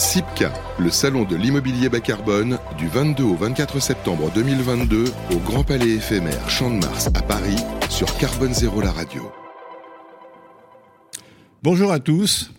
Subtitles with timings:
[0.00, 5.62] SIPCA, le salon de l'immobilier bas carbone, du 22 au 24 septembre 2022 au Grand
[5.62, 7.58] Palais éphémère Champ de Mars à Paris
[7.90, 9.30] sur Carbone Zéro la radio.
[11.62, 12.50] Bonjour à tous.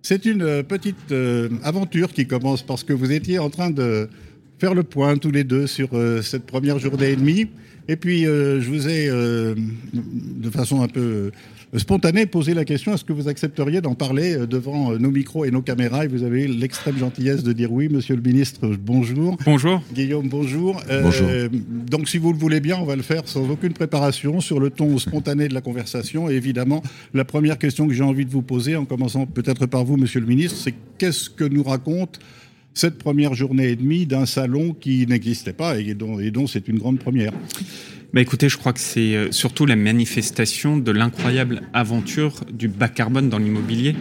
[0.00, 4.08] C'est une euh, petite euh, aventure qui commence parce que vous étiez en train de
[4.62, 7.48] faire le point tous les deux sur euh, cette première journée et demie.
[7.88, 11.32] Et puis, je vous ai, de façon un peu
[11.76, 15.62] spontanée, posé la question est-ce que vous accepteriez d'en parler devant nos micros et nos
[15.62, 16.04] caméras?
[16.04, 19.36] Et vous avez l'extrême gentillesse de dire oui, monsieur le ministre, bonjour.
[19.44, 19.82] Bonjour.
[19.92, 20.80] Guillaume, bonjour.
[20.88, 21.28] bonjour.
[21.90, 24.70] donc, si vous le voulez bien, on va le faire sans aucune préparation, sur le
[24.70, 26.30] ton spontané de la conversation.
[26.30, 26.84] Et évidemment,
[27.14, 30.20] la première question que j'ai envie de vous poser, en commençant peut-être par vous, monsieur
[30.20, 32.20] le ministre, c'est qu'est-ce que nous raconte
[32.74, 36.98] cette première journée et demie d'un salon qui n'existait pas et dont, c'est une grande
[36.98, 37.32] première.
[38.12, 42.88] Bah écoutez, je crois que c'est euh, surtout la manifestation de l'incroyable aventure du bas
[42.88, 43.96] carbone dans l'immobilier.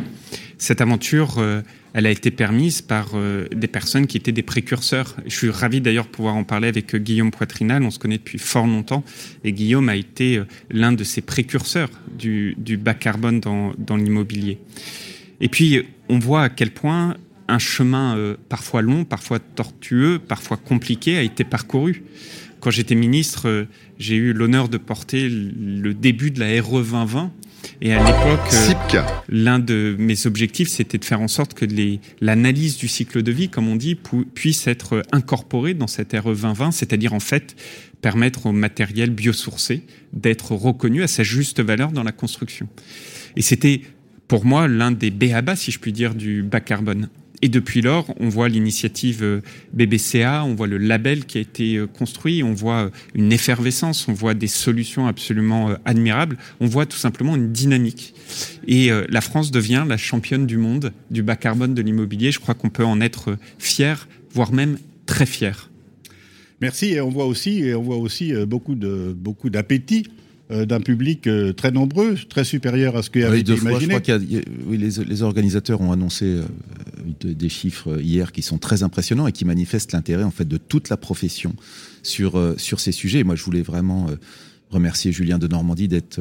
[0.57, 1.61] Cette aventure, euh,
[1.93, 5.15] elle a été permise par euh, des personnes qui étaient des précurseurs.
[5.25, 7.83] Je suis ravi d'ailleurs de pouvoir en parler avec Guillaume Poitrinal.
[7.83, 9.05] On se connaît depuis fort longtemps
[9.45, 14.57] et Guillaume a été l'un de ces précurseurs du, bas carbone dans l'immobilier.
[15.39, 17.15] Et puis, on voit à quel point
[17.51, 22.03] un chemin euh, parfois long, parfois tortueux, parfois compliqué a été parcouru.
[22.61, 23.65] Quand j'étais ministre, euh,
[23.99, 27.31] j'ai eu l'honneur de porter le début de la RE 2020.
[27.81, 31.65] Et à l'époque, euh, l'un de mes objectifs, c'était de faire en sorte que
[32.21, 33.95] l'analyse du cycle de vie, comme on dit,
[34.33, 37.55] puisse être incorporée dans cette RE 2020, c'est-à-dire en fait
[38.01, 42.67] permettre au matériel biosourcé d'être reconnu à sa juste valeur dans la construction.
[43.35, 43.81] Et c'était
[44.27, 47.09] pour moi l'un des béabas, si je puis dire, du bas carbone.
[47.41, 49.41] Et depuis lors, on voit l'initiative euh,
[49.73, 54.07] BBCA, on voit le label qui a été euh, construit, on voit euh, une effervescence,
[54.07, 58.13] on voit des solutions absolument admirables, on voit tout simplement une dynamique.
[58.67, 62.31] Et la France devient la championne du monde du bas carbone de l'immobilier.
[62.31, 65.69] Je crois qu'on peut en être fier, voire même très fier.
[66.61, 66.93] Merci.
[66.93, 70.07] Et on voit aussi, et on voit aussi beaucoup de beaucoup d'appétit
[70.65, 73.95] d'un public euh, très nombreux, très supérieur à ce qu'il y avait été imaginé.
[73.95, 74.17] Je crois
[74.67, 76.43] oui, les, organisateurs ont annoncé euh,
[77.23, 80.89] des chiffres hier qui sont très impressionnants et qui manifestent l'intérêt en fait de toute
[80.89, 81.55] la profession
[82.03, 83.23] sur sur ces sujets.
[83.23, 84.07] moi, je voulais vraiment
[84.69, 86.19] remercier Julien de Normandie d'être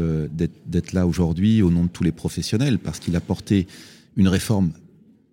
[0.67, 3.67] d'être là aujourd'hui au nom de tous les professionnels parce qu'il a porté
[4.17, 4.73] une réforme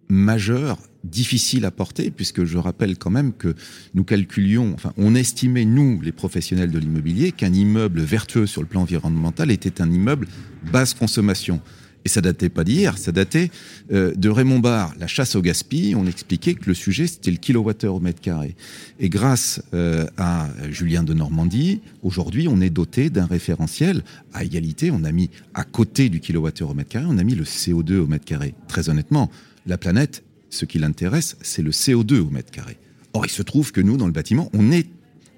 [0.09, 0.79] majeure
[1.09, 3.55] difficile à porter, puisque je rappelle quand même que
[3.93, 8.67] nous calculions, enfin, on estimait, nous, les professionnels de l'immobilier, qu'un immeuble vertueux sur le
[8.67, 10.27] plan environnemental était un immeuble
[10.71, 11.61] basse consommation.
[12.07, 13.51] Et ça datait pas d'hier, ça datait
[13.91, 15.95] euh, de Raymond Barre, la chasse au gaspillage.
[15.95, 18.55] On expliquait que le sujet c'était le kilowattheure au mètre carré.
[18.97, 24.03] Et grâce euh, à Julien de Normandie, aujourd'hui on est doté d'un référentiel
[24.33, 24.89] à égalité.
[24.89, 27.97] On a mis à côté du kilowattheure au mètre carré, on a mis le CO2
[27.97, 28.55] au mètre carré.
[28.69, 29.29] Très honnêtement,
[29.65, 32.77] la planète ce qui l'intéresse, c'est le CO2 au mètre carré.
[33.13, 34.87] Or, il se trouve que nous, dans le bâtiment, on est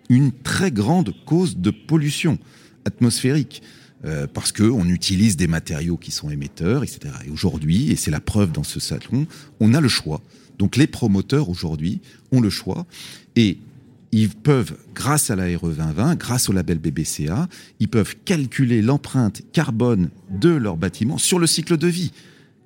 [0.09, 2.37] une très grande cause de pollution
[2.85, 3.61] atmosphérique.
[4.05, 7.13] Euh, parce qu'on utilise des matériaux qui sont émetteurs, etc.
[7.27, 9.27] Et aujourd'hui, et c'est la preuve dans ce salon,
[9.59, 10.21] on a le choix.
[10.57, 11.99] Donc les promoteurs aujourd'hui
[12.31, 12.85] ont le choix
[13.35, 13.57] et
[14.13, 17.49] ils peuvent, grâce à la RE 2020, grâce au label BBCA,
[17.81, 22.13] ils peuvent calculer l'empreinte carbone de leur bâtiment sur le cycle de vie.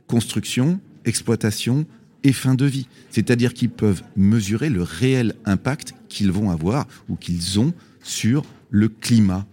[0.05, 1.85] Construction, exploitation,
[2.23, 2.87] et fin de vie.
[3.09, 8.89] C'est-à-dire qu'ils peuvent mesurer le réel impact qu'ils vont avoir ou qu'ils ont sur le
[8.89, 9.45] climat.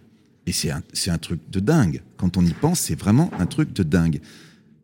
[0.46, 2.02] Et c'est un, un, truc de dingue.
[2.16, 4.20] Quand on y pense, c'est vraiment un truc de dingue.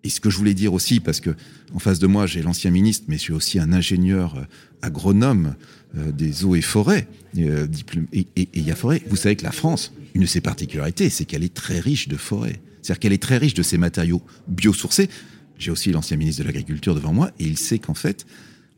[0.05, 1.31] Et ce que je voulais dire aussi, parce que
[1.75, 4.43] en face de moi, j'ai l'ancien ministre, mais je suis aussi un ingénieur euh,
[4.81, 5.57] agronome
[5.97, 7.09] euh, des eaux et forêts,
[7.39, 7.67] euh,
[8.13, 9.03] et, et, et, y a forêt.
[9.09, 12.17] Vous savez que la France, une de ses particularités, c'est qu'elle est très riche de
[12.17, 12.61] forêts.
[12.83, 15.11] C'est-à-dire qu'elle est très riche de ces matériaux biosourcés.
[15.59, 18.27] J'ai aussi l'ancien ministre de l'Agriculture devant moi, et il sait qu'en fait,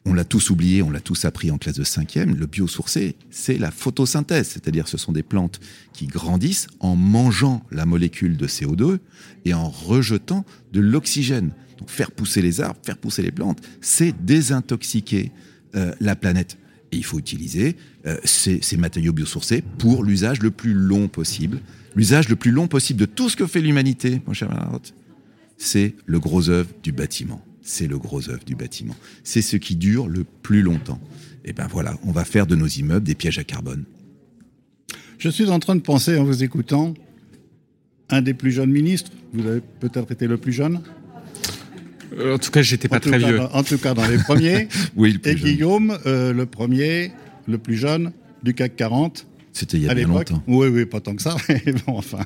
[0.05, 3.59] on l'a tous oublié, on l'a tous appris en classe de cinquième, le biosourcé, c'est
[3.59, 5.61] la photosynthèse, c'est-à-dire ce sont des plantes
[5.93, 8.99] qui grandissent en mangeant la molécule de CO2
[9.45, 11.51] et en rejetant de l'oxygène.
[11.79, 15.31] Donc faire pousser les arbres, faire pousser les plantes, c'est désintoxiquer
[15.75, 16.59] euh, la planète.
[16.91, 17.77] Et il faut utiliser
[18.07, 21.61] euh, ces, matériaux biosourcés pour l'usage le plus long possible.
[21.95, 24.95] L'usage le plus long possible de tout ce que fait l'humanité, mon cher Marotte,
[25.59, 27.45] c'est le gros œuvre du bâtiment.
[27.61, 28.97] C'est le gros œuvre du bâtiment.
[29.25, 31.01] C'est ce qui dure le plus longtemps.
[31.45, 33.85] Et ben voilà, on va faire de nos immeubles des pièges à carbone.
[35.19, 36.95] Je suis en train de penser en vous écoutant,
[38.09, 40.81] un des plus jeunes ministres, vous avez peut-être été le plus jeune
[42.17, 43.41] euh, En tout cas, j'étais pas très vieux.
[43.41, 44.69] en tout cas, dans les premiers.
[44.97, 47.13] oui, le plus Et Guillaume, euh, le premier,
[47.47, 48.13] le plus jeune
[48.43, 50.43] du CAC 40 C'était il y a à bien longtemps.
[50.47, 51.37] Oui, oui, pas tant que ça.
[51.49, 52.21] Mais bon, enfin,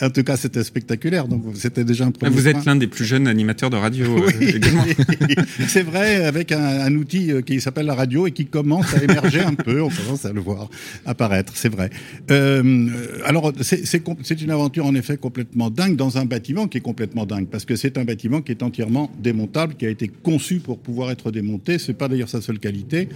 [0.00, 1.28] en tout cas, c'était spectaculaire.
[1.28, 2.32] Donc, c'était déjà un premier.
[2.32, 4.84] Vous êtes l'un des plus jeunes animateurs de radio euh, Oui, également.
[5.68, 9.02] c'est vrai, avec un, un outil euh, qui s'appelle la radio et qui commence à
[9.02, 10.68] émerger un peu, on commence à le voir
[11.04, 11.90] apparaître, c'est vrai.
[12.30, 12.88] Euh,
[13.24, 17.46] alors, c'est une aventure en effet complètement dingue dans un bâtiment qui est complètement dingue,
[17.46, 21.10] parce que c'est un bâtiment qui est entièrement démontable, qui a été conçu pour pouvoir
[21.10, 21.78] être démonté.
[21.78, 23.08] C'est pas d'ailleurs sa seule qualité,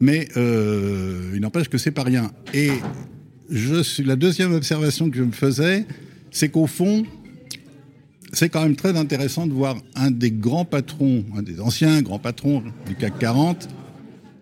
[0.00, 2.30] mais euh, il n'empêche que c'est pas rien.
[2.54, 2.70] Et
[3.50, 5.86] je suis la deuxième observation que je me faisais,
[6.30, 7.04] c'est qu'au fond,
[8.32, 12.18] c'est quand même très intéressant de voir un des grands patrons, un des anciens grands
[12.18, 13.68] patrons du CAC 40,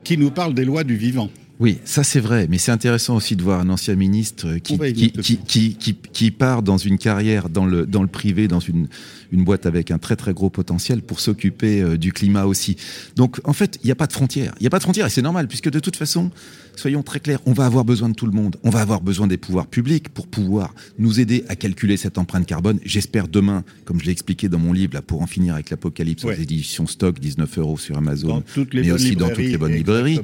[0.04, 1.30] qui nous parle des lois du vivant.
[1.58, 4.90] Oui, ça c'est vrai, mais c'est intéressant aussi de voir un ancien ministre qui, de
[4.90, 8.88] qui, qui, qui, qui part dans une carrière dans le, dans le privé, dans une,
[9.32, 12.76] une boîte avec un très très gros potentiel pour s'occuper euh, du climat aussi.
[13.17, 14.55] Donc en fait, il n'y a pas de frontières.
[14.58, 16.31] Il n'y a pas de frontières et c'est normal puisque de toute façon,
[16.76, 18.56] soyons très clairs, on va avoir besoin de tout le monde.
[18.62, 22.46] On va avoir besoin des pouvoirs publics pour pouvoir nous aider à calculer cette empreinte
[22.46, 22.78] carbone.
[22.84, 26.25] J'espère demain, comme je l'ai expliqué dans mon livre, là, pour en finir avec l'apocalypse
[26.25, 26.40] aux Ouais.
[26.43, 28.43] éditions Stock, 19 euros sur Amazon,
[28.75, 30.20] mais aussi dans toutes les bonnes librairies.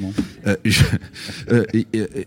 [0.47, 0.83] Euh, je-
[1.51, 1.65] euh,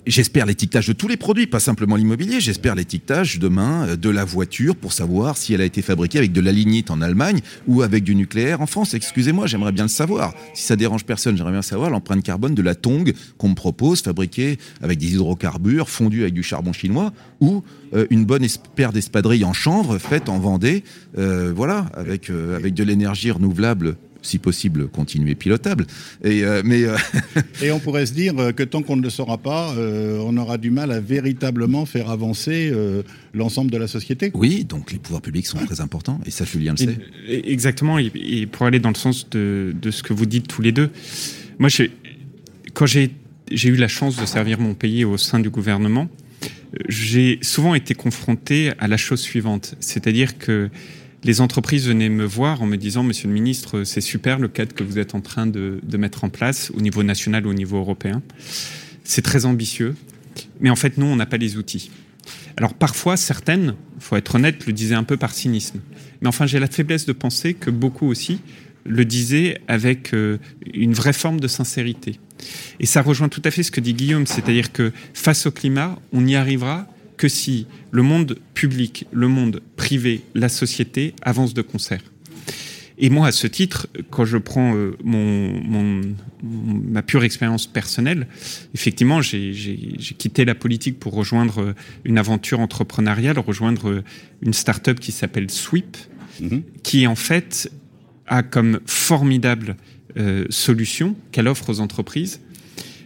[0.07, 2.39] J'espère l'étiquetage de tous les produits, pas simplement l'immobilier.
[2.39, 6.42] J'espère l'étiquetage demain de la voiture pour savoir si elle a été fabriquée avec de
[6.42, 6.51] la
[6.89, 8.94] en Allemagne ou avec du nucléaire en France.
[8.94, 10.33] Excusez-moi, j'aimerais bien le savoir.
[10.53, 14.01] Si ça dérange personne, j'aimerais bien savoir l'empreinte carbone de la Tong qu'on me propose,
[14.01, 17.63] fabriquée avec des hydrocarbures, fondue avec du charbon chinois, ou
[17.94, 18.45] euh, une bonne
[18.75, 20.83] paire d'espadrilles en chanvre faite en Vendée,
[21.17, 23.95] euh, voilà, avec, euh, avec de l'énergie renouvelable
[24.25, 25.86] si possible, continue et pilotable.
[26.24, 26.98] Et, euh, mais euh,
[27.62, 30.57] Et on pourrait se dire que tant qu'on ne le saura pas, euh, on aura
[30.57, 34.31] du mal à véritablement faire avancer euh, l'ensemble de la société.
[34.33, 36.98] Oui, donc les pouvoirs publics sont très importants, et ça Julien le sait.
[37.27, 40.48] Et- Exactement, et, et pour aller dans le sens de, de ce que vous dites
[40.48, 40.89] tous les deux,
[41.60, 41.92] moi, j'ai-
[42.74, 43.12] quand j'ai
[43.51, 46.10] j'ai eu la chance de servir mon pays au sein du gouvernement,
[46.89, 50.69] j'ai souvent été confronté à la chose suivante, c'est-à-dire que
[51.25, 54.75] les entreprises venaient me voir en me disant, Monsieur le ministre, c'est super le cadre
[54.75, 58.22] que vous êtes en train de, mettre en place au niveau national, au niveau européen.
[59.04, 59.95] C'est très ambitieux,
[60.60, 61.89] mais en fait, nous, on n'a pas les outils.
[62.57, 65.80] Alors parfois, certaines, faut être honnête, le disaient un peu par cynisme.
[66.22, 68.39] Mais enfin, j'ai la faiblesse de penser que beaucoup aussi
[68.86, 70.38] le disaient avec euh,
[70.74, 72.19] une vraie forme de sincérité.
[72.80, 75.98] Et ça rejoint tout à fait ce que dit Guillaume, c'est-à-dire que face au climat,
[76.13, 81.62] on n'y arrivera que si le monde public, le monde privé, la société avancent de
[81.62, 82.01] concert.
[82.97, 86.01] Et moi, à ce titre, quand je prends euh, mon, mon-
[86.44, 88.25] mon- ma pure expérience personnelle,
[88.73, 89.51] effectivement, j'ai
[90.17, 91.73] quitté la politique pour rejoindre euh,
[92.06, 94.03] une aventure entrepreneuriale, rejoindre euh,
[94.41, 95.97] une start-up qui s'appelle Sweep,
[96.41, 96.63] Mhm.
[96.83, 97.71] qui en fait
[98.27, 99.77] a comme formidable
[100.17, 102.41] euh, solution qu'elle offre aux entreprises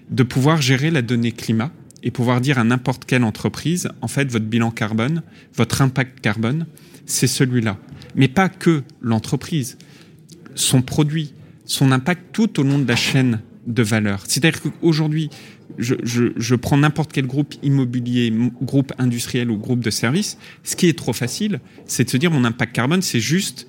[0.10, 1.72] de pouvoir gérer la donnée climat
[2.04, 5.24] et pouvoir dire à n'importe quelle entreprise, en fait, votre bilan carbone,
[5.56, 6.66] votre impact carbone,
[7.06, 7.78] c'est celui-là.
[8.16, 9.78] Mais pas que l'entreprise,
[10.56, 11.34] son produit,
[11.66, 14.24] son impact tout au long de la chaîne de valeur.
[14.28, 15.30] C'est-à-dire qu'aujourd'hui,
[15.78, 20.98] je, prends n'importe quel groupe immobilier, groupe industriel ou groupe de services, ce qui est
[20.98, 23.68] trop facile, c'est de se dire mon impact carbone, c'est juste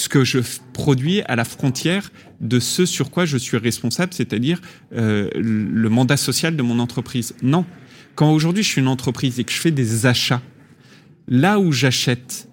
[0.00, 0.38] ce que je
[0.72, 2.10] produis à la frontière
[2.40, 4.60] de ce sur quoi je suis responsable, c'est-à-dire
[4.94, 7.34] euh, le mandat social de mon entreprise.
[7.42, 7.66] Non.
[8.14, 10.40] Quand aujourd'hui je suis une entreprise et que je fais des achats,
[11.28, 12.48] là où j'achète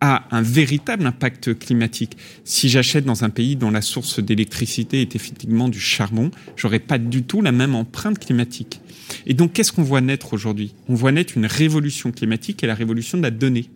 [0.00, 2.18] a un véritable impact climatique.
[2.44, 6.98] Si j'achète dans un pays dont la source d'électricité est effectivement du charbon, j'aurais pas
[6.98, 8.82] du tout la même empreinte climatique.
[9.24, 10.74] Et donc, qu'est-ce qu'on voit naître aujourd'hui?
[10.88, 13.70] On voit naître une révolution climatique et la révolution de la donnée.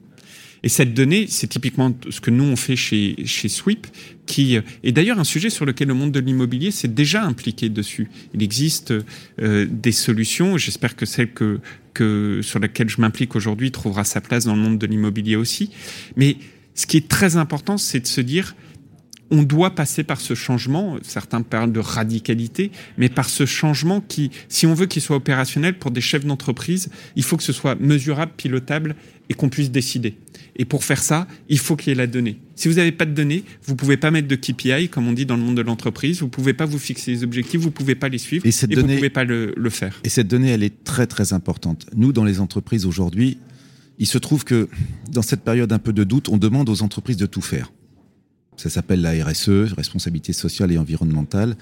[0.63, 3.87] Et cette donnée, c'est typiquement ce que nous on fait chez, chez Sweep,
[4.27, 7.69] qui euh, est d'ailleurs un sujet sur lequel le monde de l'immobilier s'est déjà impliqué
[7.69, 8.11] dessus.
[8.35, 8.93] Il existe
[9.41, 11.61] euh, des solutions, j'espère que celle que,
[11.95, 15.71] que, sur laquelle je m'implique aujourd'hui trouvera sa place dans le monde de l'immobilier aussi.
[16.17, 16.37] Mais
[16.75, 18.55] ce qui est très important, c'est de se dire,
[19.31, 24.31] on doit passer par ce changement, certains parlent de radicalité, mais par ce changement qui,
[24.49, 27.77] si on veut qu'il soit opérationnel pour des chefs d'entreprise, il faut que ce soit
[27.77, 28.97] mesurable, pilotable
[29.29, 30.17] et qu'on puisse décider.
[30.61, 32.39] Et pour faire ça, il faut qu'il y ait la donnée.
[32.55, 35.25] Si vous n'avez pas de données, vous pouvez pas mettre de KPI, comme on dit
[35.25, 38.11] dans le monde de l'entreprise, vous pouvez pas vous fixer des objectifs, vous pouvez pas
[38.11, 39.99] les suivre, Et cette vous donnée- pouvez pas le, le faire.
[40.05, 41.87] Et cette donnée, elle est très très importante.
[41.97, 43.39] Nous, dans les entreprises aujourd'hui,
[43.99, 44.69] il se trouve que
[45.11, 47.73] dans cette période un peu de doute, on demande aux entreprises de tout faire.
[48.59, 51.57] Ça s'appelle la RSE, responsabilité sociale et environnementale.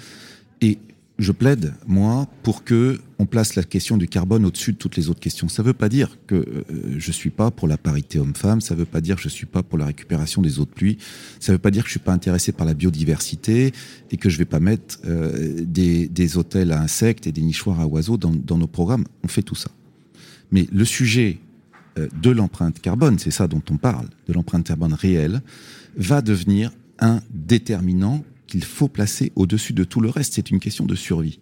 [0.61, 0.79] Et
[1.19, 5.09] je plaide, moi, pour que on place la question du carbone au-dessus de toutes les
[5.09, 5.49] autres questions.
[5.49, 6.65] Ça ne veut pas dire que euh,
[6.97, 9.47] je suis pas pour la parité homme-femme, ça ne veut pas dire que je suis
[9.47, 10.99] pas pour la récupération des eaux de pluie,
[11.41, 13.73] ça ne veut pas dire que je suis pas intéressé par la biodiversité
[14.13, 17.87] et que je vais pas mettre euh, des, hôtels à insectes et des nichoirs à
[17.87, 19.05] oiseaux dans, nos programmes.
[19.25, 19.71] On fait tout ça.
[20.53, 21.39] Mais le sujet
[21.99, 25.43] euh, de l'empreinte carbone, c'est ça dont on parle, de l'empreinte carbone réelle,
[25.97, 26.71] va devenir
[27.01, 30.35] un déterminant qu'il faut placer au-dessus de tout le reste.
[30.35, 31.39] C'est une question de survie.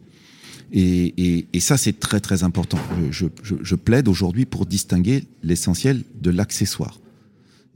[0.73, 2.79] Et, ça, c'est très très important.
[3.11, 7.01] Je, plaide aujourd'hui pour distinguer l'essentiel de l'accessoire.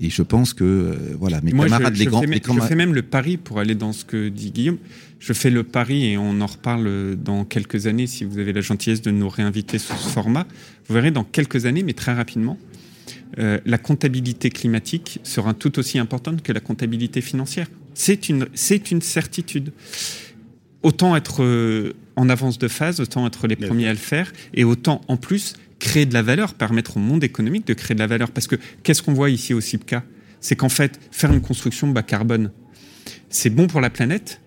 [0.02, 3.36] Et je pense que euh, voilà, mes camarades, les grands, je fais même le pari
[3.36, 4.78] pour aller dans ce que dit Guillaume.
[5.18, 8.62] Je fais le pari et on en reparle dans quelques années si vous avez la
[8.62, 10.46] gentillesse de nous réinviter sous ce format.
[10.88, 12.56] Vous verrez dans quelques années, mais très rapidement,
[13.38, 17.68] euh, la comptabilité climatique sera tout aussi importante que la comptabilité financière.
[17.94, 19.72] C'est une, c'est une certitude.
[20.82, 24.64] Autant être euh, en avance de phase, autant être les premiers à le faire, et
[24.64, 28.06] autant en plus créer de la valeur, permettre au monde économique de créer de la
[28.06, 28.30] valeur.
[28.30, 30.02] Parce que qu'est-ce qu'on voit ici au CIPCA
[30.40, 32.50] C'est qu'en fait, faire une construction bas carbone,
[33.28, 34.40] c'est bon pour la planète,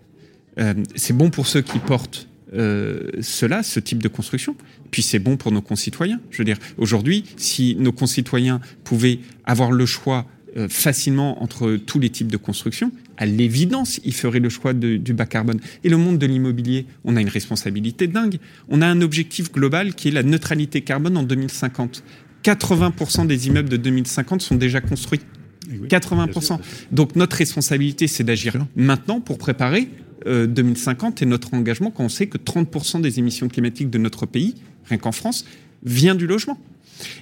[0.59, 4.55] euh, c'est bon pour ceux qui portent euh, cela, ce type de construction.
[4.91, 6.19] Puis c'est bon pour nos concitoyens.
[6.29, 11.99] Je veux dire, aujourd'hui, si nos concitoyens pouvaient avoir le choix euh, facilement entre tous
[11.99, 15.59] les types de construction, à l'évidence, ils feraient le choix du bas carbone.
[15.83, 18.37] Et le monde de l'immobilier, on a une responsabilité dingue.
[18.69, 22.03] On a un objectif global qui est la neutralité carbone en 2050.
[22.43, 25.21] 80% des immeubles de 2050 sont déjà construits.
[25.69, 26.59] 80%.
[26.59, 29.89] Eh Donc notre responsabilité, c'est d'agir maintenant pour préparer
[30.25, 34.25] 2050 euh, et notre engagement quand on sait que 30% des émissions climatiques de notre
[34.25, 35.45] pays, rien qu'en France,
[35.83, 36.57] vient du logement.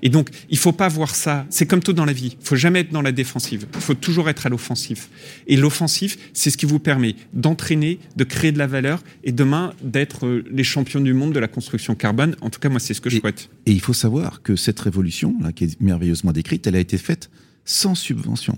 [0.02, 1.46] Et donc, il faut pas voir ça.
[1.50, 2.36] C'est comme tout dans la vie.
[2.40, 3.66] Il faut jamais être dans la défensive.
[3.74, 5.10] Il faut toujours être à l'offensif.
[5.48, 9.74] Et l'offensif, c'est ce qui vous permet d'entraîner, de créer de la valeur et demain
[9.82, 12.36] d'être euh, les champions du monde de la construction carbone.
[12.42, 13.50] En tout cas, moi, c'est ce que je souhaite.
[13.66, 16.98] Et il faut savoir que cette révolution, là, qui est merveilleusement décrite, elle a été
[16.98, 17.30] faite
[17.66, 18.58] sans subvention.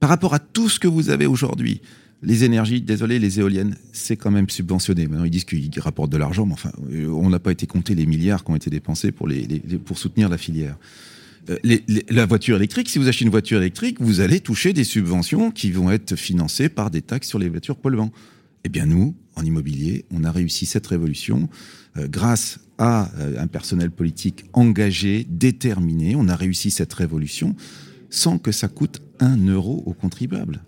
[0.00, 1.80] Par rapport à tout ce que vous avez aujourd'hui,
[2.24, 5.06] les énergies, désolé, les éoliennes, c'est quand même subventionné.
[5.06, 7.94] Maintenant, ils disent qu'ils rapportent de l'argent, mais enfin, euh, on n'a pas été compté
[7.94, 9.28] les milliards qui ont été dépensés pour,
[9.96, 10.76] soutenir la filière.
[11.50, 11.58] Euh,
[12.08, 15.70] la voiture électrique, si vous achetez une voiture électrique, vous allez toucher des subventions qui
[15.70, 18.12] vont être financées par des taxes sur les voitures polluantes.
[18.64, 21.50] Eh bien, nous, en immobilier, on a réussi cette révolution
[21.98, 26.16] euh, grâce à un personnel politique engagé, déterminé.
[26.16, 27.54] On a réussi cette révolution
[28.10, 30.60] sans que ça coûte un euro aux contribuables.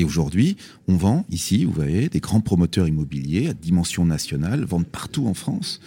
[0.00, 0.56] Et aujourd'hui,
[0.88, 5.34] on vend ici, vous voyez, des grands promoteurs immobiliers à dimension nationale, vendent partout en
[5.34, 5.78] France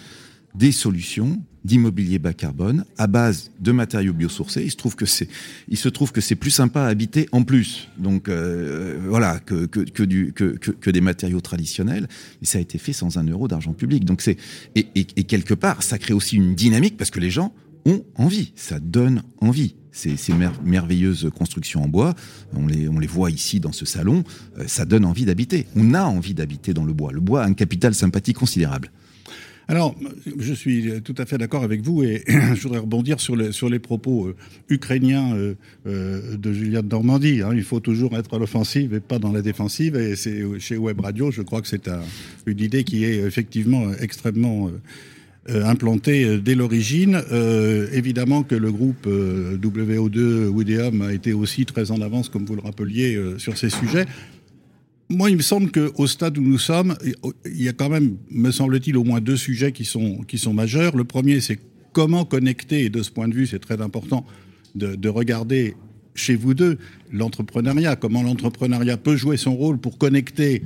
[0.54, 4.62] des solutions d'immobilier bas carbone à base de matériaux biosourcés.
[4.62, 5.28] Il se trouve que c'est,
[5.66, 7.88] il se trouve que c'est plus sympa à habiter en plus.
[7.98, 12.06] Donc euh, voilà que que, des matériaux traditionnels.
[12.40, 14.04] Et ça a été fait sans un euro d'argent public.
[14.04, 14.36] Donc c'est
[14.76, 17.52] et quelque part ça crée aussi une dynamique parce que les gens
[17.86, 18.52] ont envie.
[18.56, 20.16] Ça donne envie ces,
[20.64, 22.14] merveilleuses constructions en bois,
[22.54, 24.24] on les, on les voit ici dans ce salon,
[24.58, 25.66] euh, ça donne envie d'habiter.
[25.76, 27.12] On a envie d'habiter dans le bois.
[27.12, 28.90] Le bois a un capital sympathie considérable.
[29.66, 29.94] Alors,
[30.38, 33.70] je suis tout à fait d'accord avec vous et je voudrais rebondir sur, les, sur
[33.70, 34.36] les propos euh,
[34.68, 35.34] ukrainiens
[35.86, 37.40] euh, de Juliette de Normandie.
[37.40, 37.52] Hein.
[37.54, 39.96] Il faut toujours être à l'offensive et pas dans la défensive.
[39.96, 41.88] Et chez Web Radio, je crois que c'est
[42.44, 44.70] une idée qui est effectivement extrêmement
[45.48, 47.22] implanté euh, dès l'origine.
[47.32, 52.56] Euh, évidemment que le groupe WO2 Wideum a été aussi très en avance, comme vous
[52.56, 54.06] le rappeliez, sur ces sujets.
[55.10, 56.96] Moi, il me semble qu'au stade où nous sommes,
[57.44, 60.54] il y a quand même, me semble-t-il, au moins deux sujets qui sont, qui sont
[60.54, 60.96] majeurs.
[60.96, 61.58] Le premier, c'est
[61.92, 64.24] comment connecter, et de ce point de vue, c'est très important
[64.74, 65.74] de, de regarder
[66.14, 66.78] chez vous deux
[67.12, 70.62] l'entrepreneuriat, comment l'entrepreneuriat peut jouer son rôle pour connecter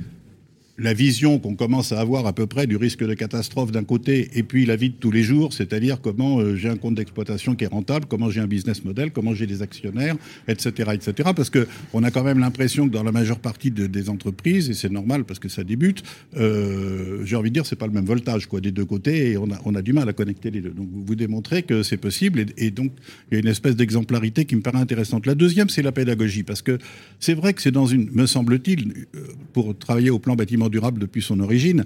[0.79, 4.29] la vision qu'on commence à avoir à peu près du risque de catastrophe d'un côté
[4.35, 7.55] et puis la vie de tous les jours, c'est-à-dire comment euh, j'ai un compte d'exploitation
[7.55, 10.15] qui est rentable, comment j'ai un business model, comment j'ai des actionnaires,
[10.47, 11.29] etc., etc.
[11.35, 14.73] Parce que on a quand même l'impression que dans la majeure partie des entreprises, et
[14.73, 16.03] c'est normal parce que ça débute,
[16.37, 19.37] euh, j'ai envie de dire c'est pas le même voltage quoi des deux côtés et
[19.37, 20.71] on a, on a du mal à connecter les deux.
[20.71, 22.91] Donc vous, vous démontrez que c'est possible et, donc
[23.31, 25.25] il y a une espèce d'exemplarité qui me paraît intéressante.
[25.25, 26.77] La deuxième c'est la pédagogie parce que
[27.19, 30.99] c'est vrai que c'est dans une, me semble-t-il, euh, pour travailler au plan bâtiment durable
[30.99, 31.85] depuis son origine,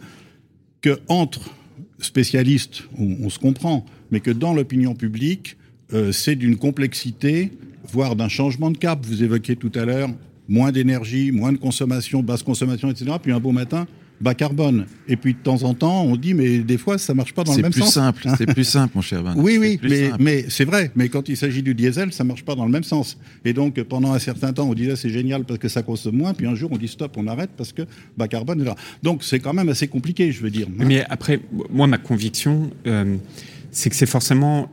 [0.81, 1.51] que entre
[1.99, 5.57] spécialistes, on, se comprend, mais que dans l'opinion publique,
[5.93, 7.51] euh, c'est d'une complexité,
[7.91, 9.05] voire d'un changement de cap.
[9.05, 10.09] Vous évoquiez tout à l'heure
[10.47, 13.11] moins d'énergie, moins de consommation, basse consommation, etc.
[13.21, 13.87] Puis un beau matin,
[14.23, 14.85] bas carbone.
[15.07, 17.55] Et puis de temps en temps, on dit, mais des fois, ça marche pas dans
[17.55, 17.93] le même sens.
[17.93, 19.33] C'est plus simple, c'est plus simple, mon cher Van.
[19.35, 20.91] Oui, oui, mais, mais c'est vrai.
[20.95, 23.17] Mais quand il s'agit du diesel, ça marche pas dans le même sens.
[23.43, 26.33] Et donc, pendant un certain temps, on disait c'est génial parce que ça consomme moins.
[26.33, 27.83] Puis un jour, on dit stop, on arrête parce que
[28.17, 28.75] bas carbone est là.
[29.03, 30.67] Donc, c'est quand même assez compliqué, je veux dire.
[30.77, 33.17] Mais après, moi, ma conviction, euh,
[33.71, 34.69] c'est que c'est forcément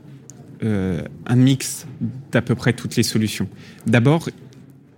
[0.63, 1.87] euh, un mix
[2.31, 3.49] d'à peu près toutes les solutions.
[3.87, 4.29] D'abord,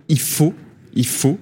[0.09, 0.53] il faut,
[0.93, 1.39] il faut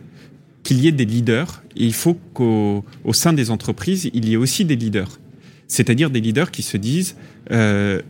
[0.64, 4.38] qu'il y ait des leaders et il faut qu'au sein des entreprises, il y ait
[4.38, 5.20] aussi des leaders.
[5.68, 7.16] C'est-à-dire des leaders qui se disent
[7.52, 8.02] euh,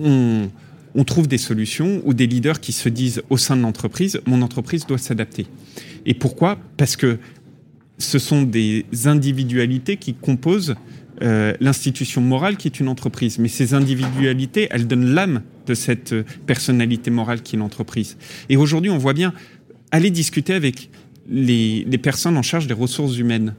[0.00, 4.40] on, trouve des solutions ou des leaders qui se disent au sein de l'entreprise mon
[4.42, 5.46] entreprise doit s'adapter.
[6.06, 6.58] Et pourquoi?
[6.76, 7.18] Parce que
[7.98, 10.74] ce sont des individualités qui composent
[11.20, 13.38] euh, l'institution morale qui est une entreprise.
[13.38, 16.14] Mais ces individualités, elles donnent l'âme de cette
[16.46, 18.16] personnalité morale qui est l'entreprise.
[18.48, 19.32] Et aujourd'hui, on voit bien
[19.92, 20.90] aller discuter avec
[21.28, 23.54] les, personnes en charge des ressources humaines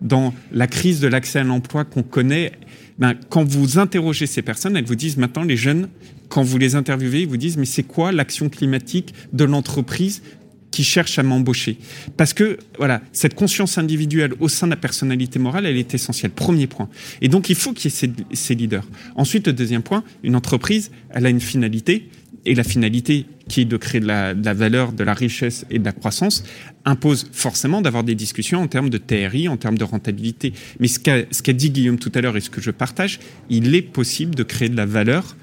[0.00, 2.52] dans la crise de l'accès à l'emploi qu'on connaît,
[2.98, 5.88] ben, quand vous interrogez ces personnes, elles vous disent maintenant, les jeunes,
[6.28, 10.22] quand vous les interviewez, ils vous disent, mais c'est quoi l'action climatique de l'entreprise
[10.70, 11.78] qui cherche à m'embaucher?
[12.16, 16.30] Parce que, voilà, cette conscience individuelle au sein de la personnalité morale, elle est essentielle.
[16.30, 16.88] Premier point.
[17.20, 18.86] Et donc, il faut qu'il y ait ces, ces leaders.
[19.16, 22.08] Ensuite, le deuxième point, une entreprise, elle a une finalité,
[22.44, 25.84] et la finalité qui est de créer de la, valeur, de la richesse et de
[25.84, 26.44] la croissance,
[26.84, 30.52] impose forcément d'avoir des discussions en termes de TRI, en termes de rentabilité.
[30.80, 33.82] Mais ce qu'a dit Guillaume tout à l'heure et ce que je partage, il est
[33.82, 35.36] possible de créer de la valeur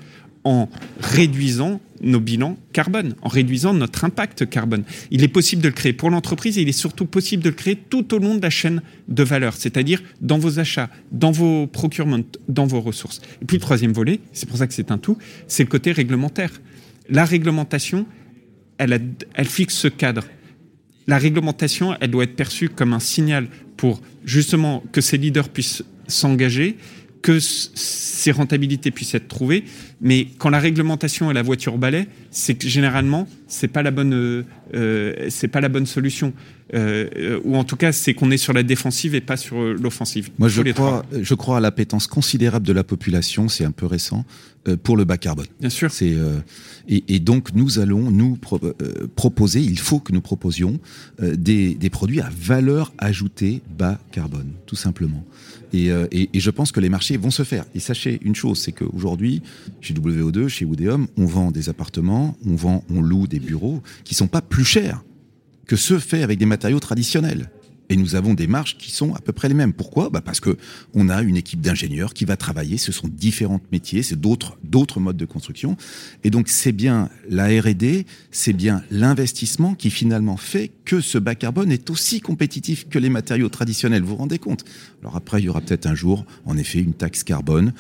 [0.46, 0.70] en
[1.02, 4.84] réduisant nos bilans carbone, en réduisant notre impact carbone.
[5.10, 7.56] Il est possible de le créer pour l'entreprise et il est surtout possible de le
[7.56, 11.66] créer tout au long de la chaîne de valeur, c'est-à-dire dans vos achats, dans vos
[11.66, 13.22] procurements, dans vos ressources.
[13.42, 15.92] Et puis le troisième volet, c'est pour ça que c'est un tout, c'est le côté
[15.92, 16.52] réglementaire
[17.10, 18.06] la réglementation,
[18.78, 19.00] elle,
[19.46, 20.26] fixe ce cadre.
[21.08, 23.48] La réglementation, elle doit être perçue comme un signal
[23.78, 26.78] pour justement que ces leaders puissent s'engager,
[27.26, 29.64] que ces rentabilités puissent être trouvées.
[30.00, 34.14] Mais quand la réglementation est la voiture balai, c'est que généralement, c'est pas la bonne,
[34.14, 34.44] euh,
[34.76, 36.34] euh, c'est pas la bonne solution.
[36.76, 40.30] Euh, ou en tout cas, c'est qu'on est sur la défensive et pas sur l'offensive.
[40.38, 44.24] Moi, je crois, je crois à l'appétence considérable de la population, c'est un peu récent,
[44.84, 45.46] pour le bas carbone.
[45.60, 45.92] Bien sûr.
[45.92, 46.16] C'est
[46.88, 48.38] et, donc nous allons nous
[49.16, 50.80] proposer, il faut que nous proposions
[51.22, 55.24] des, des produits à valeur ajoutée bas carbone, tout simplement.
[55.74, 57.66] Et, et, et, je pense que les marchés vont se faire.
[57.74, 59.42] Et sachez une chose, c'est qu'aujourd'hui,
[59.82, 64.16] chez WO2, chez Oudéum, on vend des appartements, on vend, on loue des bureaux qui
[64.16, 65.04] sont pas plus chers
[65.68, 67.50] que ceux faits avec des matériaux traditionnels.
[67.90, 69.74] Et nous avons des marges qui sont à peu près les mêmes.
[69.74, 70.10] Pourquoi?
[70.10, 70.58] Bah Parce que
[70.94, 72.78] on a une équipe d'ingénieurs qui va travailler.
[72.78, 75.78] Ce sont différents métiers, c'est d'autres d'autres modes de construction.
[76.24, 81.36] Et donc c'est bien la R&D, c'est bien l'investissement qui finalement fait que ce bas
[81.36, 84.02] carbone est aussi compétitif que les matériaux traditionnels.
[84.02, 84.66] Vous vous rendez compte?
[85.02, 87.74] Alors après, il y aura peut-être un jour, en effet, une taxe carbone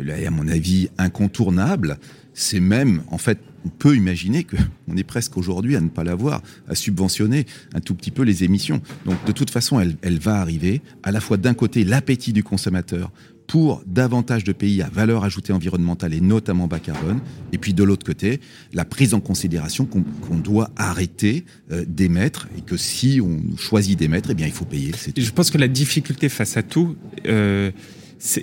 [0.00, 1.98] à mon avis incontournable.
[2.34, 6.42] C'est même, en fait, on peut imaginer qu'on est presque aujourd'hui à ne pas l'avoir,
[6.68, 8.82] à subventionner un tout petit peu les émissions.
[9.06, 12.42] Donc de toute façon, elle, elle va arriver, à la fois d'un côté l'appétit du
[12.42, 13.10] consommateur
[13.46, 17.20] pour davantage de pays à valeur ajoutée environnementale et notamment bas carbone,
[17.52, 18.40] et puis de l'autre côté,
[18.72, 24.30] la prise en considération qu'on doit arrêter euh, d'émettre, et que si on choisit d'émettre,
[24.30, 24.92] eh bien il faut payer.
[25.16, 26.96] Je pense que la difficulté face à tout...
[27.26, 27.70] Euh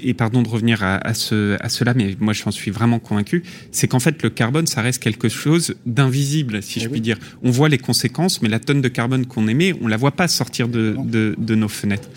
[0.04, 3.88] et pardon de revenir à, ce, à cela, mais moi je suis vraiment convaincu, c'est
[3.88, 7.18] qu'en fait le carbone, ça reste quelque chose d'invisible, si eh je puis dire.
[7.44, 10.28] On voit les conséquences, mais la tonne de carbone qu'on émet, on la voit pas
[10.28, 12.10] sortir de, de, de nos fenêtres.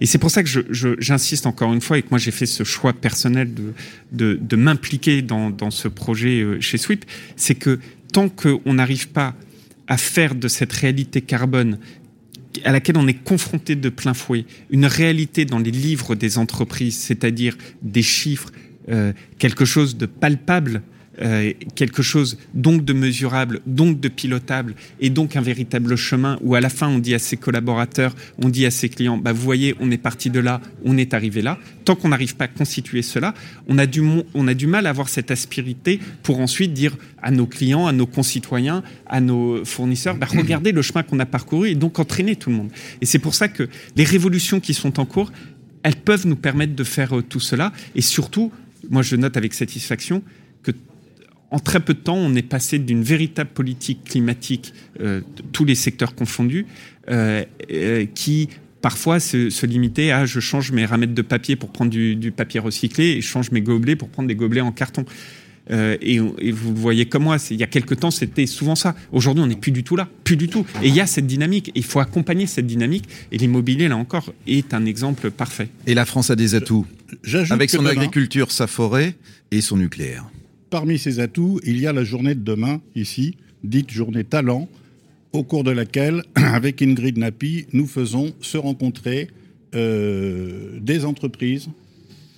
[0.00, 0.48] Et c'est pour ça que
[0.98, 3.72] j'insiste je, encore une fois et que moi j'ai fait ce choix personnel de,
[4.12, 7.04] de, de m'impliquer dans, dans ce projet euh, chez Sweep,
[7.36, 7.78] c'est que
[8.12, 9.34] tant qu'on n'arrive pas
[9.88, 11.78] à faire de cette réalité carbone
[12.64, 16.98] à laquelle on est confronté de plein fouet, une réalité dans les livres des entreprises,
[16.98, 18.50] c'est-à-dire des chiffres,
[18.88, 20.82] euh, quelque chose de palpable
[21.20, 26.54] euh, quelque chose donc de mesurable, donc de pilotable, et donc un véritable chemin où
[26.54, 29.42] à la fin on dit à ses collaborateurs, on dit à ses clients, bah vous
[29.42, 31.58] voyez, on est parti de là, on est arrivé là.
[31.84, 33.34] Tant qu'on n'arrive pas à constituer cela,
[33.68, 34.02] on a, du,
[34.34, 37.92] on a du mal à avoir cette aspérité pour ensuite dire à nos clients, à
[37.92, 42.36] nos concitoyens, à nos fournisseurs, bah, regardez le chemin qu'on a parcouru et donc entraîner
[42.36, 42.70] tout le monde.
[43.00, 45.30] Et c'est pour ça que les révolutions qui sont en cours,
[45.82, 47.72] elles peuvent nous permettre de faire euh, tout cela.
[47.94, 48.52] Et surtout,
[48.90, 50.22] moi je note avec satisfaction,
[51.52, 55.20] en très peu de temps, on est passé d'une véritable politique climatique, euh,
[55.52, 56.66] tous les secteurs confondus,
[57.08, 58.48] euh, euh, qui
[58.80, 63.04] parfois se, limitait à je change mes ramettes de papier pour prendre du, papier recyclé
[63.04, 65.04] et je change mes gobelets pour prendre des gobelets en carton.
[65.70, 66.34] Euh, et, vous
[66.72, 68.96] le voyez comme moi, il y a quelques temps, c'était souvent ça.
[69.12, 70.66] Aujourd'hui, on n'est plus du tout là, plus du tout.
[70.82, 71.70] Et il y a cette dynamique.
[71.74, 73.08] Il faut accompagner cette dynamique.
[73.30, 75.68] Et l'immobilier, là encore, est un exemple parfait.
[75.86, 76.86] Et la France a des atouts,
[77.50, 79.14] avec son agriculture, sa forêt
[79.52, 80.24] et son nucléaire.
[80.72, 84.70] Parmi ces atouts, il y a la journée de demain, ici, dite journée talent,
[85.34, 89.28] au cours de laquelle, avec Ingrid Napi, nous faisons se rencontrer
[89.74, 91.68] euh, des entreprises,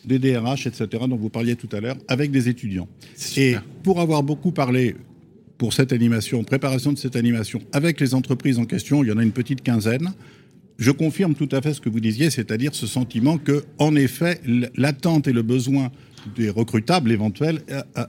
[0.05, 2.88] des DRH, etc., dont vous parliez tout à l'heure, avec des étudiants.
[3.37, 4.97] Et pour avoir beaucoup parlé
[5.57, 9.18] pour cette animation, préparation de cette animation, avec les entreprises en question, il y en
[9.18, 10.12] a une petite quinzaine,
[10.77, 14.40] je confirme tout à fait ce que vous disiez, c'est-à-dire ce sentiment que, en effet,
[14.75, 15.92] l'attente et le besoin
[16.37, 17.61] des recrutables éventuels
[17.95, 18.09] a,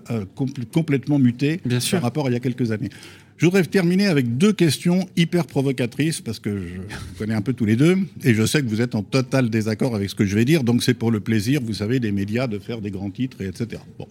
[0.72, 2.90] complètement muté par rapport à il y a quelques années.
[3.38, 7.52] Je voudrais terminer avec deux questions hyper provocatrices, parce que je vous connais un peu
[7.52, 10.26] tous les deux, et je sais que vous êtes en total désaccord avec ce que
[10.26, 12.92] je vais dire, donc c'est pour le plaisir, vous savez, des médias de faire des
[12.92, 13.82] grands titres, et etc.
[14.00, 14.08] Bon.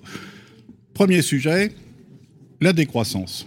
[0.92, 1.72] Premier sujet,
[2.60, 3.46] la décroissance.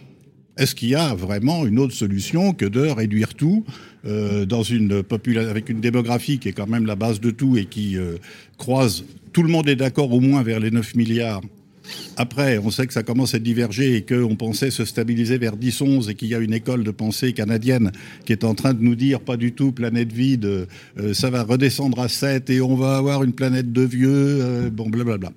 [0.57, 3.63] Est-ce qu'il y a vraiment une autre solution que de réduire tout
[4.05, 5.03] euh, dans une
[5.37, 8.17] avec une démographie qui est quand même la base de tout et qui euh,
[8.57, 11.41] croise, tout le monde est d'accord au moins vers les 9 milliards
[12.17, 16.09] après, on sait que ça commence à diverger et qu'on pensait se stabiliser vers 10-11
[16.09, 17.93] et qu'il y a une école de pensée canadienne
[18.25, 21.43] qui est en train de nous dire pas du tout planète vide, euh, ça va
[21.43, 25.31] redescendre à 7 et on va avoir une planète de vieux, bon blablabla.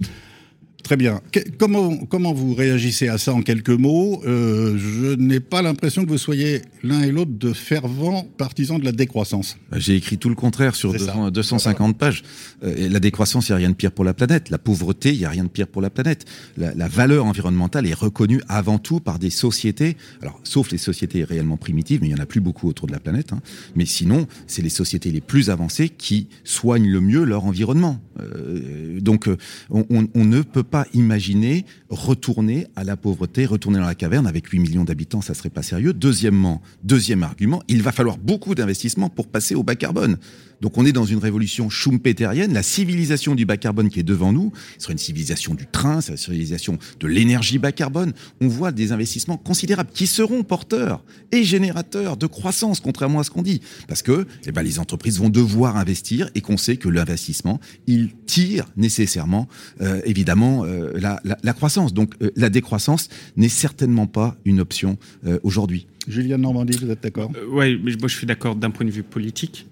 [0.82, 1.20] Très bien.
[1.58, 6.08] comment, comment vous réagissez à ça en quelques mots euh, Je n'ai pas l'impression que
[6.08, 9.56] vous soyez l'un et l'autre de fervents partisans de la décroissance.
[9.70, 10.92] Bah, j'ai écrit tout le contraire sur
[11.30, 12.22] 250 pages.
[12.64, 14.50] Euh, la décroissance, il n'y a rien de pire pour la planète.
[14.50, 16.24] La pauvreté, il n'y a rien de pire pour la planète.
[16.56, 21.56] La, valeur environnementale est reconnue avant tout par des sociétés, alors sauf les sociétés réellement
[21.56, 23.32] primitives, mais il n'y en a plus beaucoup autour de la planète.
[23.32, 23.40] Hein.
[23.76, 28.00] Mais sinon, c'est les sociétés les plus avancées qui soignent le mieux leur environnement.
[28.20, 29.28] Euh, donc,
[29.70, 34.46] on, on ne peut pas imaginer retourner à la pauvreté, retourner dans la caverne avec
[34.46, 35.92] 8 millions d'habitants, ça serait pas sérieux.
[35.92, 40.16] Deuxièmement, deuxième argument, il va falloir beaucoup d'investissements pour passer au bas carbone.
[40.60, 44.32] Donc on est dans une révolution schumpeterienne, la civilisation du bas carbone qui est devant
[44.32, 48.12] nous, ce sera une civilisation du train, c'est la civilisation de l'énergie bas carbone.
[48.40, 53.30] On voit des investissements considérables qui seront porteurs et générateurs de croissance, contrairement à ce
[53.30, 53.60] qu'on dit.
[53.88, 58.10] Parce que eh ben, les entreprises vont devoir investir et qu'on sait que l'investissement, il
[58.26, 59.48] tire nécessairement,
[59.80, 61.94] euh, évidemment, euh, la, la, la, croissance.
[61.94, 64.98] Donc euh, la décroissance n'est certainement pas une option
[65.42, 65.86] aujourd'hui.
[66.08, 67.30] Julien Normandie, vous êtes d'accord?
[67.50, 69.66] Oui, mais moi je suis d'accord d'un point de vue politique.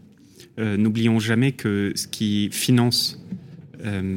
[0.58, 3.22] Euh, n'oublions jamais que ce qui finance
[3.84, 4.16] euh,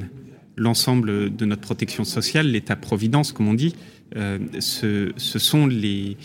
[0.56, 3.75] l'ensemble de notre protection sociale, l'État-providence, comme on dit,
[4.15, 6.17] euh, ce, sont les,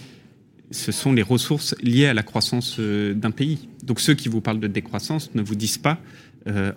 [1.23, 3.69] ressources liées à la croissance d'un pays.
[3.85, 6.01] Donc ceux qui vous parlent de décroissance ne vous disent pas,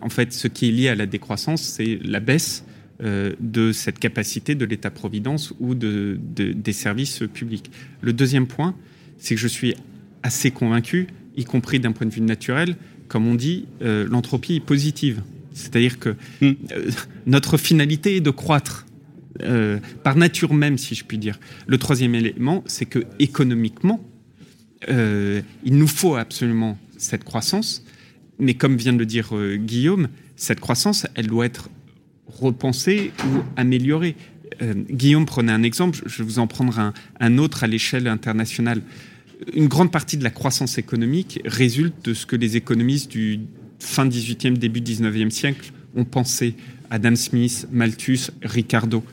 [0.01, 2.65] en fait, ce qui est lié à la décroissance, c'est la baisse
[2.99, 7.69] de cette capacité de l'État-providence ou de, des services publics.
[8.01, 8.75] Le deuxième point,
[9.17, 9.75] c'est que je suis
[10.23, 12.75] assez convaincu, y compris d'un point de vue naturel,
[13.09, 15.21] comme on dit, euh, l'entropie est positive.
[15.53, 16.51] C'est-à-dire que hmm.
[16.71, 16.91] euh,
[17.25, 18.85] notre finalité est de croître.
[19.41, 21.39] Euh, par nature même, si je puis dire.
[21.67, 24.03] Le troisième élément, c'est que économiquement,
[24.87, 27.85] il nous faut absolument cette croissance,
[28.37, 31.69] mais comme vient de le dire Guillaume, cette croissance, elle doit être
[32.27, 34.15] repensée ou améliorée.
[34.89, 38.81] Guillaume prenait un exemple, je vais vous en prendre un autre à l'échelle internationale
[39.53, 43.41] une grande partie de la croissance économique résulte de ce que les économistes du
[43.79, 46.55] fin 18e, début 19e siècle ont pensé.
[46.89, 49.03] Adam Smith, Malthus, Ricardo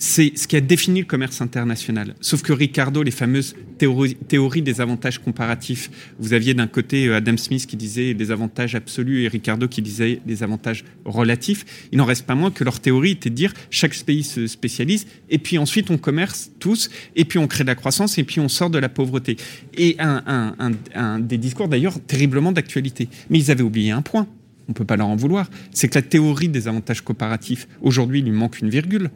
[0.00, 2.14] c'est ce qui a défini le commerce international.
[2.20, 7.36] Sauf que Ricardo, les fameuses théories, des avantages comparatifs, vous aviez d'un côté euh, Adam
[7.36, 11.88] Smith qui disait des avantages absolus et Ricardo qui disait des avantages relatifs.
[11.90, 15.06] Il n'en reste pas moins que leur théorie était de dire chaque pays se spécialise
[15.30, 18.38] et puis ensuite on commerce tous et puis on crée de la croissance et puis
[18.38, 19.36] on sort de la pauvreté.
[19.74, 20.54] Et un,
[20.94, 23.08] un des discours d'ailleurs terriblement d'actualité.
[23.30, 24.28] Mais ils avaient oublié un point.
[24.68, 25.50] On ne peut pas leur en vouloir.
[25.72, 29.10] C'est que la théorie des avantages comparatifs, aujourd'hui, lui manque une virgule.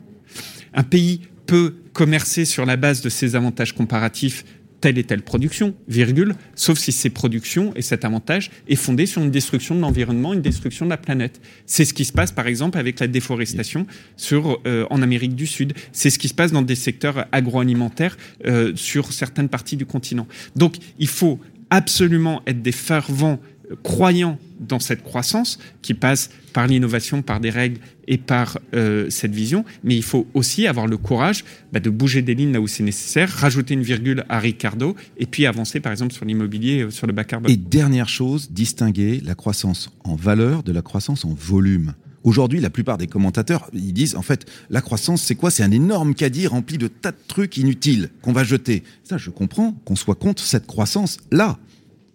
[0.74, 4.44] Un pays peut commercer sur la base de ses avantages comparatifs
[4.82, 9.22] telle et telle production, virgule, sauf si ces productions et cet avantage est fondé sur
[9.22, 11.40] une destruction de l'environnement, une destruction de la planète.
[11.66, 13.86] C'est ce qui se passe par exemple avec la déforestation
[14.32, 15.72] euh, en Amérique du Sud.
[15.92, 20.26] C'est ce qui se passe dans des secteurs agroalimentaires euh, sur certaines parties du continent.
[20.56, 21.38] Donc il faut
[21.70, 23.38] absolument être des fervents
[23.82, 29.34] croyants dans cette croissance qui passe par l'innovation, par des règles et par euh, cette
[29.34, 32.66] vision, mais il faut aussi avoir le courage bah, de bouger des lignes là où
[32.66, 36.90] c'est nécessaire, rajouter une virgule à Ricardo et puis avancer par exemple sur l'immobilier, euh,
[36.90, 37.50] sur le bas carbone.
[37.50, 41.94] Et dernière chose, distinguer la croissance en valeur de la croissance en volume.
[42.24, 45.50] Aujourd'hui, la plupart des commentateurs, ils disent en fait, la croissance, c'est quoi?
[45.50, 48.84] C'est un énorme caddie rempli de tas de trucs inutiles qu'on va jeter.
[49.02, 51.58] Ça, je comprends qu'on soit contre cette croissance là.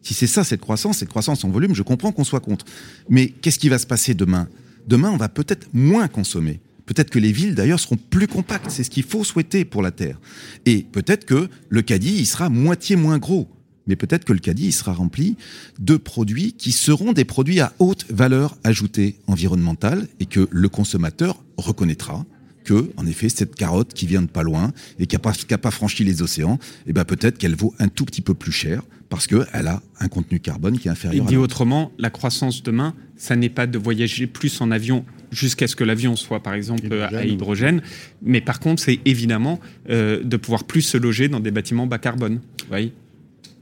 [0.08, 2.64] Si c'est ça cette croissance, cette croissance en volume, je comprends qu'on soit contre.
[3.10, 4.48] Mais qu'est-ce qui va se passer demain?
[4.88, 6.62] Demain, on va peut-être moins consommer.
[6.86, 8.72] Peut-être que les villes, d'ailleurs, seront plus compactes.
[8.72, 10.18] C'est ce qu'il faut souhaiter pour la Terre.
[10.66, 13.50] Et peut-être que le caddie, il sera moitié moins gros.
[13.86, 15.36] Mais peut-être que le caddie, il sera rempli
[15.78, 21.44] de produits qui seront des produits à haute valeur ajoutée environnementale et que le consommateur
[21.58, 22.26] reconnaîtra
[22.64, 26.06] que, en effet, cette carotte qui vient de pas loin et qui n'a pas, franchi
[26.06, 29.68] les océans, eh ben peut-être qu'elle vaut un tout petit peu plus cher parce qu'elle
[29.68, 31.24] a un contenu carbone qui est inférieur.
[31.24, 35.68] Il dit autrement, la croissance demain, ça n'est pas de voyager plus en avion jusqu'à
[35.68, 37.16] ce que l'avion soit, par exemple, hydrogène.
[37.16, 37.82] à hydrogène.
[38.22, 41.98] Mais par contre, c'est évidemment euh, de pouvoir plus se loger dans des bâtiments bas
[41.98, 42.42] carbone.
[42.72, 42.92] Oui.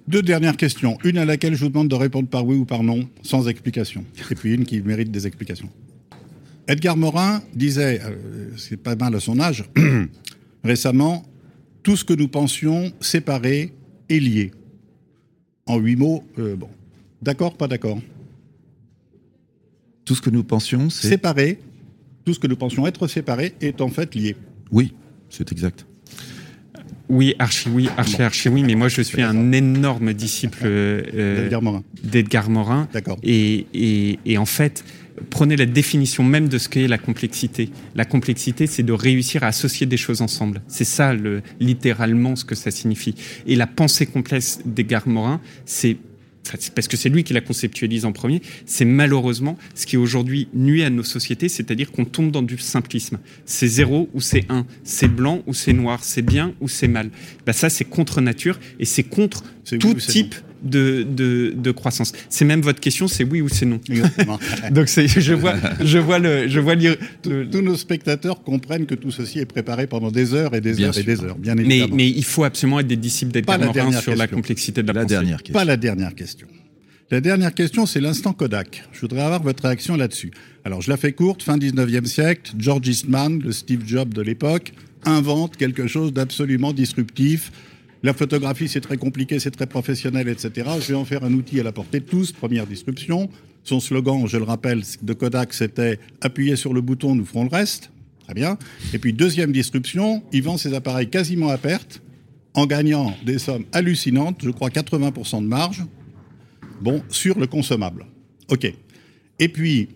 [0.08, 0.98] Deux dernières questions.
[1.04, 4.06] Une à laquelle je vous demande de répondre par oui ou par non, sans explication.
[4.30, 5.70] Et puis une qui mérite des explications.
[6.68, 9.66] Edgar Morin disait, euh, c'est pas mal à son âge,
[10.64, 11.24] récemment,
[11.84, 13.74] tout ce que nous pensions séparé
[14.10, 14.52] est lié.
[15.68, 16.70] En huit mots, euh, bon.
[17.22, 18.00] D'accord, pas d'accord?
[20.06, 21.10] Tout ce que nous pensions, c'est...
[21.10, 21.60] Séparé,
[22.24, 24.36] tout ce que nous pensions être séparé est en fait lié.
[24.72, 24.94] Oui,
[25.30, 25.88] c'est exact.
[27.10, 31.50] Oui, archi oui, archi archi oui, mais moi je suis un énorme disciple euh,
[32.04, 32.88] d'Edgar Morin.
[32.94, 33.18] D'accord.
[33.24, 34.84] Et, et, et, en fait,
[35.30, 37.70] prenez la définition même de ce qu'est la complexité.
[37.96, 40.62] La complexité, c'est de réussir à associer des choses ensemble.
[40.68, 43.16] C'est ça, le, littéralement, ce que ça signifie.
[43.48, 45.98] Et la pensée complexe d'Edgar Morin, c'est
[46.76, 50.84] parce que c'est lui qui la conceptualise en premier, c'est malheureusement ce qui aujourd'hui nuit
[50.84, 53.18] à nos sociétés, c'est-à-dire qu'on tombe dans du simplisme.
[53.46, 57.10] C'est zéro ou c'est un, c'est blanc ou c'est noir, c'est bien ou c'est mal.
[57.48, 59.44] Bah ça, c'est contre nature et c'est contre
[59.80, 62.12] tout type de, de, de, croissance.
[62.30, 63.80] C'est même votre question, c'est oui ou c'est non.
[64.72, 66.76] Donc je vois, je vois le, je vois
[67.22, 70.98] Tous nos spectateurs comprennent que tout ceci est préparé pendant des heures et des heures
[70.98, 71.96] et des heures, bien évidemment.
[71.96, 75.02] Mais, mais, il faut absolument être des disciples d'Edgar Morin sur la complexité de la,
[75.02, 75.54] la dernière question.
[75.54, 76.48] Pas la dernière question.
[77.12, 78.84] La dernière question, c'est l'instant Kodak.
[78.92, 80.32] Je voudrais avoir votre réaction là-dessus.
[80.64, 81.44] Alors, je la fais courte.
[81.44, 84.74] Fin 19e siècle, George Eastman, le Steve Jobs de l'époque,
[85.04, 87.52] invente quelque chose d'absolument disruptif
[88.04, 90.70] la photographie, c'est très compliqué, c'est très professionnel, etc.
[90.80, 92.32] Je vais en faire un outil à la portée de tous.
[92.32, 93.30] Première disruption.
[93.64, 97.50] Son slogan, je le rappelle, de Kodak, c'était appuyer sur le bouton, nous ferons le
[97.50, 97.90] reste.
[98.24, 98.58] Très bien.
[98.94, 102.02] Et puis, deuxième disruption, il vend ses appareils quasiment à perte,
[102.54, 105.84] en gagnant des sommes hallucinantes, je crois 80% de marge,
[106.82, 108.06] bon, sur le consommable.
[108.50, 108.72] OK.
[109.40, 109.90] Et puis,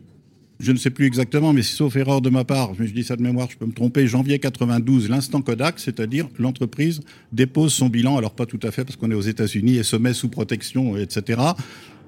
[0.60, 3.22] je ne sais plus exactement, mais sauf erreur de ma part, je dis ça de
[3.22, 7.00] mémoire, je peux me tromper, janvier 92, l'instant Kodak, c'est-à-dire l'entreprise
[7.32, 9.96] dépose son bilan, alors pas tout à fait parce qu'on est aux États-Unis et se
[9.96, 11.42] met sous protection, etc.,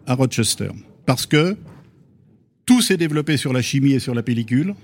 [0.05, 0.69] à Rochester.
[1.05, 1.55] Parce que
[2.65, 4.75] tout s'est développé sur la chimie et sur la pellicule,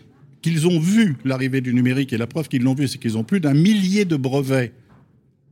[0.41, 3.23] qu'ils ont vu l'arrivée du numérique, et la preuve qu'ils l'ont vu, c'est qu'ils ont
[3.23, 4.71] plus d'un millier de brevets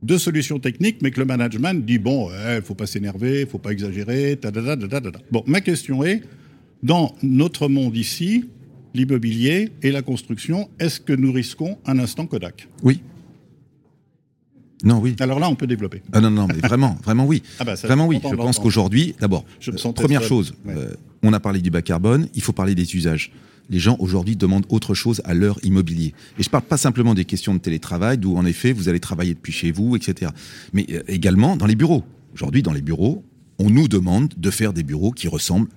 [0.02, 3.46] de solutions techniques, mais que le management dit, bon, il ne faut pas s'énerver, il
[3.46, 4.50] faut pas exagérer, ta,
[5.30, 6.22] Bon, ma question est,
[6.82, 8.44] dans notre monde ici,
[8.94, 12.68] l'immobilier et la construction, est-ce que nous risquons un instant Kodak?
[12.82, 13.00] Oui.
[14.84, 15.16] Non, oui.
[15.20, 16.02] Alors là, on peut développer.
[16.12, 17.42] Ah non, non, mais vraiment, vraiment oui.
[17.58, 18.20] Ah bah, vraiment oui.
[18.22, 19.44] Je pense qu'aujourd'hui, d'abord,
[19.94, 23.32] première chose, euh, on a parlé du bas carbone, il faut parler des usages.
[23.68, 26.14] Les gens aujourd'hui demandent autre chose à leur immobilier.
[26.38, 29.34] Et je parle pas simplement des questions de télétravail, d'où en effet vous allez travailler
[29.34, 30.30] depuis chez vous, etc.
[30.72, 32.04] Mais euh, également dans les bureaux.
[32.34, 33.24] Aujourd'hui, dans les bureaux,
[33.58, 35.68] on nous demande de faire des bureaux qui ressemblent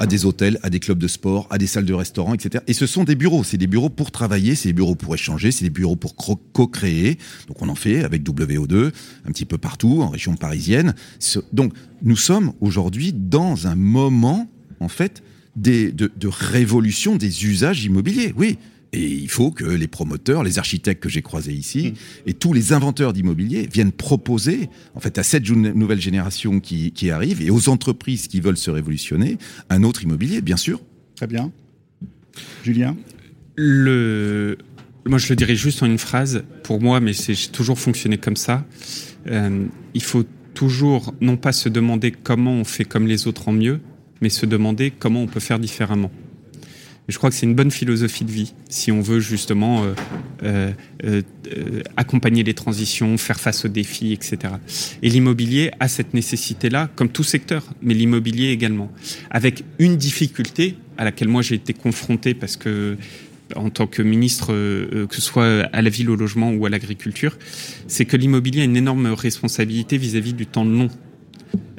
[0.00, 2.62] à des hôtels, à des clubs de sport, à des salles de restaurant, etc.
[2.66, 5.50] Et ce sont des bureaux, c'est des bureaux pour travailler, c'est des bureaux pour échanger,
[5.50, 7.18] c'est des bureaux pour co-créer.
[7.48, 8.92] Donc on en fait avec WO2
[9.26, 10.94] un petit peu partout en région parisienne.
[11.52, 15.22] Donc nous sommes aujourd'hui dans un moment, en fait,
[15.56, 18.32] de, de révolution des usages immobiliers.
[18.36, 18.58] Oui,
[18.92, 22.28] et il faut que les promoteurs, les architectes que j'ai croisés ici, mm.
[22.30, 27.10] et tous les inventeurs d'immobilier viennent proposer, en fait, à cette nouvelle génération qui, qui,
[27.10, 30.80] arrive et aux entreprises qui veulent se révolutionner, un autre immobilier, bien sûr.
[31.16, 31.52] Très bien.
[32.64, 32.96] Julien?
[33.56, 34.56] Le...
[35.04, 38.36] Moi, je le dirais juste en une phrase, pour moi, mais c'est toujours fonctionné comme
[38.36, 38.66] ça.
[39.26, 40.24] Euh, il faut
[40.54, 43.80] toujours, non pas se demander comment on fait comme les autres en mieux,
[44.20, 46.10] mais se demander comment on peut faire différemment
[47.08, 49.94] je crois que c'est une bonne philosophie de vie si on veut justement euh,
[50.42, 51.22] euh,
[51.56, 54.54] euh, accompagner les transitions, faire face aux défis, etc.
[55.02, 58.92] Et l'immobilier a cette nécessité-là, comme tout secteur, mais l'immobilier également,
[59.30, 62.96] avec une difficulté à laquelle moi j'ai été confronté parce que
[63.56, 67.38] en tant que ministre, que ce soit à la ville, au logement ou à l'agriculture,
[67.86, 70.90] c'est que l'immobilier a une énorme responsabilité vis-à-vis -vis du temps long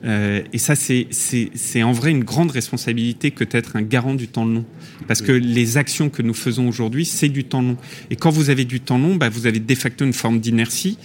[0.06, 4.46] Euh, et ça, c'est en vrai une grande responsabilité que d'être un garant du temps
[4.46, 4.66] long.
[5.08, 7.78] Parce que les actions que nous faisons aujourd'hui, c'est du temps long.
[8.10, 10.98] Et quand vous avez du temps long, bah, vous avez de facto une forme d'inertie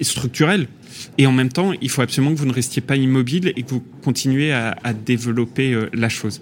[0.00, 0.68] structurelle.
[1.18, 3.70] Et en même temps, il faut absolument que vous ne restiez pas immobile et que
[3.70, 6.40] vous continuez à, à développer euh, la chose.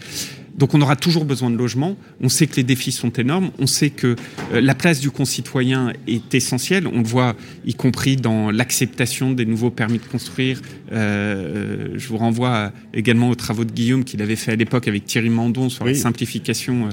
[0.60, 1.96] Donc on aura toujours besoin de logements.
[2.20, 3.50] On sait que les défis sont énormes.
[3.58, 4.14] On sait que
[4.52, 6.86] euh, la place du concitoyen est essentielle.
[6.86, 10.60] On le voit, y compris dans l'acceptation des nouveaux permis de construire.
[10.92, 15.06] Euh, je vous renvoie également aux travaux de Guillaume qu'il avait fait à l'époque avec
[15.06, 16.90] Thierry Mandon sur la simplification,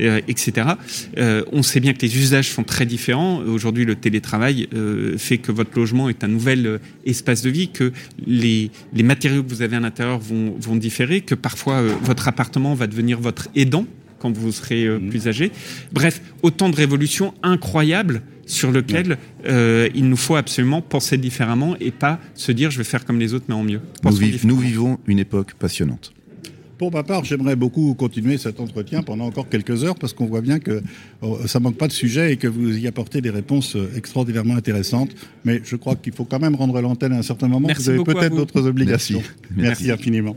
[0.00, 0.70] euh, etc.
[1.52, 3.38] on sait bien que les usages sont très différents.
[3.38, 4.68] Aujourd'hui, le télétravail
[5.18, 7.92] fait que votre logement est un nouvel espace de vie, que
[8.26, 12.74] les, les matériaux que vous avez à l'intérieur vont, vont différer, que parfois votre appartement
[12.74, 13.86] va devenir votre aidant
[14.24, 15.10] quand vous serez euh, mhm.
[15.10, 15.52] plus âgé.
[15.92, 21.90] Bref, autant de révolutions incroyables sur lesquelles euh, il nous faut absolument penser différemment et
[21.90, 23.80] pas se dire je vais faire comme les autres mais en mieux.
[24.44, 26.12] Nous, vivons une époque passionnante.
[26.78, 30.40] Pour ma part, j'aimerais beaucoup continuer cet entretien pendant encore quelques heures parce qu'on voit
[30.40, 30.82] bien que
[31.22, 34.56] oh, ça manque pas de sujet et que vous y apportez des réponses euh, extraordinairement
[34.56, 35.10] intéressantes.
[35.44, 37.68] Mais je crois qu'il faut quand même rendre l'antenne à un certain moment.
[37.68, 39.22] Merci vous avez peut-être d'autres obligations.
[39.54, 40.36] Merci infiniment.